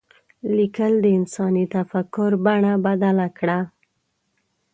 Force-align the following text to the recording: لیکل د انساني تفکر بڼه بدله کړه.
لیکل 0.55 0.93
د 1.03 1.05
انساني 1.17 1.65
تفکر 1.75 2.31
بڼه 2.45 2.73
بدله 2.85 3.27
کړه. 3.37 3.59